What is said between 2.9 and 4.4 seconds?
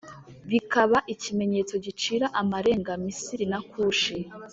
Misiri na Kushi.